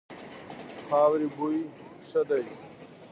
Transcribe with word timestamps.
خاورې 0.87 1.27
بوی 1.35 1.59
ښه 2.07 2.21
دی. 2.29 2.43